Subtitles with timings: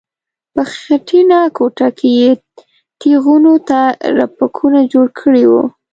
[0.53, 2.31] په خټینه کوټه کې یې
[3.01, 3.79] تیغونو ته
[4.17, 5.63] رپکونه جوړ کړي وو.